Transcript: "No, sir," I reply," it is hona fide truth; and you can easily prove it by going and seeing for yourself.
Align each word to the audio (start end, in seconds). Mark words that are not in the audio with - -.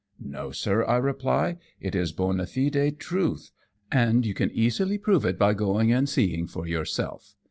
"No, 0.19 0.49
sir," 0.49 0.83
I 0.85 0.97
reply," 0.97 1.57
it 1.79 1.93
is 1.93 2.11
hona 2.13 2.47
fide 2.49 2.97
truth; 2.97 3.51
and 3.91 4.25
you 4.25 4.33
can 4.33 4.49
easily 4.49 4.97
prove 4.97 5.25
it 5.25 5.37
by 5.37 5.53
going 5.53 5.91
and 5.93 6.09
seeing 6.09 6.47
for 6.47 6.65
yourself. 6.65 7.35